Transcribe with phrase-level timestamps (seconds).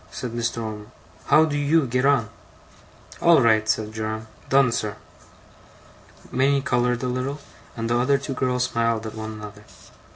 [0.09, 0.57] said Mr.
[0.63, 0.87] Omer.
[1.27, 2.31] 'How do you get on?'
[3.21, 4.25] 'All right,' said Joram.
[4.49, 4.95] 'Done, sir.'
[6.31, 7.37] Minnie coloured a little,
[7.77, 9.63] and the other two girls smiled at one another.